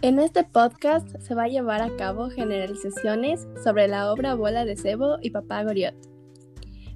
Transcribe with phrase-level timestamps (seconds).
[0.00, 4.76] En este podcast se va a llevar a cabo generalizaciones sobre la obra Bola de
[4.76, 5.96] Cebo y Papá Goriot.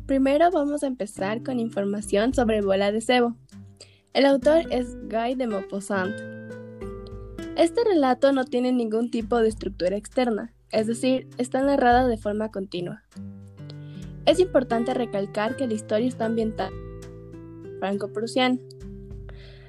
[0.07, 3.37] Primero vamos a empezar con información sobre Bola de Cebo.
[4.13, 6.15] El autor es Guy de Maupassant.
[7.57, 12.53] Este relato no tiene ningún tipo de estructura externa, es decir, está narrada de forma
[12.53, 13.03] continua.
[14.27, 16.71] Es importante recalcar que la historia está ambientada
[17.81, 18.59] franco-prusiana.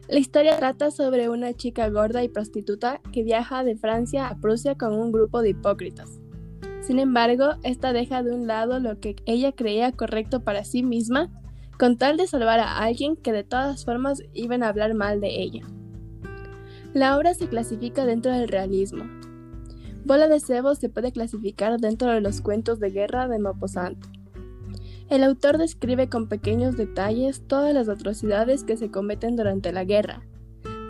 [0.09, 4.75] La historia trata sobre una chica gorda y prostituta que viaja de Francia a Prusia
[4.75, 6.20] con un grupo de hipócritas.
[6.81, 11.30] Sin embargo, esta deja de un lado lo que ella creía correcto para sí misma,
[11.80, 15.41] con tal de salvar a alguien que de todas formas iban a hablar mal de
[15.41, 15.61] ella.
[16.94, 19.05] La obra se clasifica dentro del realismo.
[20.03, 23.97] Bola de Cebo se puede clasificar dentro de los cuentos de guerra de Maupassant.
[25.13, 30.23] El autor describe con pequeños detalles todas las atrocidades que se cometen durante la guerra.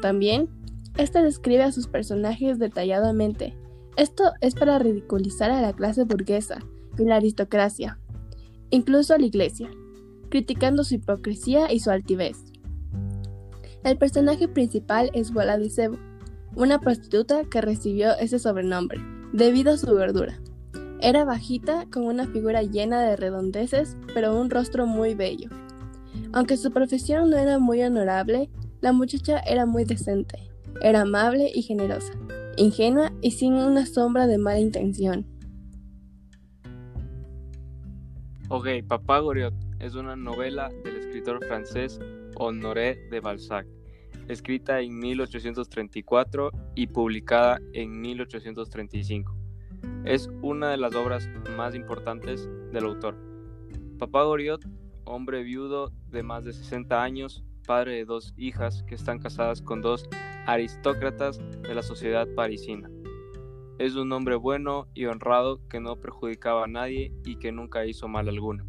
[0.02, 0.48] También,
[0.96, 3.58] este describe a sus personajes detalladamente.
[3.98, 6.60] Esto es para ridiculizar a la clase burguesa
[6.98, 8.00] y la aristocracia,
[8.70, 9.70] incluso a la iglesia,
[10.30, 12.38] criticando su hipocresía y su altivez.
[13.84, 15.98] El personaje principal es Bola de Cebo,
[16.56, 19.02] una prostituta que recibió ese sobrenombre
[19.34, 20.40] debido a su gordura.
[21.04, 25.50] Era bajita, con una figura llena de redondeces, pero un rostro muy bello.
[26.32, 30.50] Aunque su profesión no era muy honorable, la muchacha era muy decente.
[30.82, 32.14] Era amable y generosa,
[32.56, 35.26] ingenua y sin una sombra de mala intención.
[38.48, 42.00] Ok, Papá Goriot es una novela del escritor francés
[42.38, 43.68] Honoré de Balzac,
[44.30, 49.33] escrita en 1834 y publicada en 1835.
[50.06, 53.16] Es una de las obras más importantes del autor.
[54.00, 54.66] Papá Goriot,
[55.06, 59.82] hombre viudo de más de 60 años, padre de dos hijas que están casadas con
[59.82, 60.10] dos
[60.46, 62.90] aristócratas de la sociedad parisina.
[63.80, 68.08] Es un hombre bueno y honrado que no perjudicaba a nadie y que nunca hizo
[68.08, 68.66] mal alguno.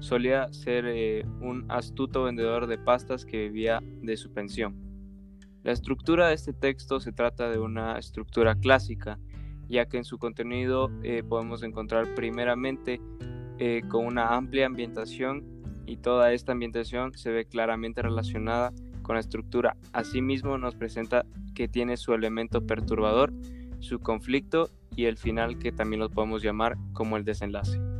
[0.00, 4.74] Solía ser eh, un astuto vendedor de pastas que vivía de su pensión.
[5.62, 9.18] La estructura de este texto se trata de una estructura clásica
[9.68, 13.00] ya que en su contenido eh, podemos encontrar primeramente
[13.58, 15.44] eh, con una amplia ambientación
[15.86, 19.76] y toda esta ambientación se ve claramente relacionada con la estructura.
[19.92, 21.24] Asimismo nos presenta
[21.54, 23.32] que tiene su elemento perturbador,
[23.80, 27.91] su conflicto y el final que también lo podemos llamar como el desenlace.